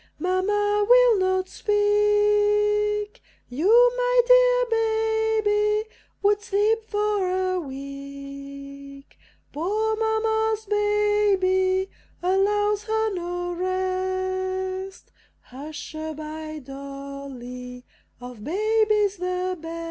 [0.17, 5.89] Mamma will not speak; You, my dear baby,
[6.23, 9.19] would sleep for a week.
[9.53, 11.91] Poor Mamma's baby
[12.23, 15.11] allows her no rest,
[15.41, 17.85] Hush a by, Dolly,
[18.19, 19.79] of babies the best!